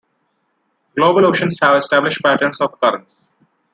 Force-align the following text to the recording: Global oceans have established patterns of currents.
Global 0.95 1.25
oceans 1.27 1.59
have 1.61 1.75
established 1.75 2.23
patterns 2.23 2.59
of 2.59 2.71
currents. 2.81 3.11